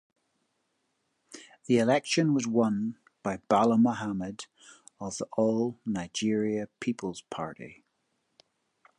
The 1.65 1.77
election 1.77 2.33
was 2.33 2.47
won 2.47 2.97
by 3.21 3.37
Bala 3.47 3.77
Mohammed 3.77 4.47
of 4.99 5.17
the 5.19 5.25
All 5.37 5.77
Nigeria 5.85 6.69
Peoples 6.79 7.21
Party. 7.29 7.83